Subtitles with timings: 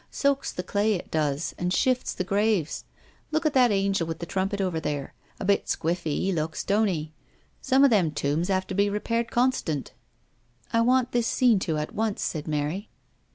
[0.09, 2.85] Soaks the clay, it does, and shifts the graves.
[3.31, 5.13] Look at that angel with the trumpet over there.
[5.39, 7.13] A bit squiffy, he looks, don't 'e?
[7.61, 9.91] Some of them tombs 'ave to be repaired constant.""
[10.73, 12.89] I want this seen to at once," said Mary.